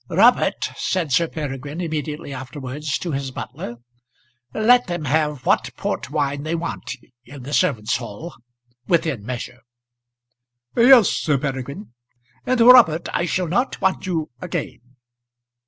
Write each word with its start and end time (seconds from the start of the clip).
"Robert," 0.09 0.71
said 0.77 1.11
Sir 1.11 1.27
Peregrine 1.27 1.79
immediately 1.79 2.33
afterwards 2.33 2.97
to 2.97 3.11
his 3.11 3.29
butler, 3.29 3.75
"let 4.51 4.87
them 4.87 5.05
have 5.05 5.45
what 5.45 5.69
port 5.77 6.09
wine 6.09 6.41
they 6.41 6.55
want 6.55 6.95
in 7.23 7.43
the 7.43 7.53
servants' 7.53 7.97
hall 7.97 8.33
within 8.87 9.23
measure." 9.23 9.59
"Yes, 10.75 11.07
Sir 11.09 11.37
Peregrine." 11.37 11.93
"And 12.47 12.59
Robert, 12.61 13.09
I 13.13 13.27
shall 13.27 13.47
not 13.47 13.79
want 13.79 14.07
you 14.07 14.31
again." 14.41 14.79